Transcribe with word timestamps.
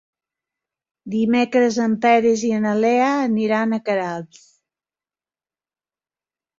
Dimecres 1.15 1.77
en 1.85 1.93
Peris 2.07 2.47
i 2.49 2.51
na 2.65 2.73
Lea 2.81 3.13
aniran 3.29 3.79
a 3.79 3.83
Queralbs. 3.93 4.45